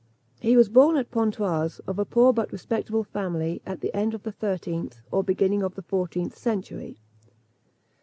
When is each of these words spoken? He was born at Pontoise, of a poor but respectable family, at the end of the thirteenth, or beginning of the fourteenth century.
He 0.39 0.57
was 0.57 0.67
born 0.67 0.97
at 0.97 1.11
Pontoise, 1.11 1.77
of 1.85 1.99
a 1.99 2.05
poor 2.05 2.33
but 2.33 2.51
respectable 2.51 3.03
family, 3.03 3.61
at 3.67 3.81
the 3.81 3.93
end 3.95 4.15
of 4.15 4.23
the 4.23 4.31
thirteenth, 4.31 4.99
or 5.11 5.23
beginning 5.23 5.61
of 5.61 5.75
the 5.75 5.83
fourteenth 5.83 6.35
century. 6.35 6.97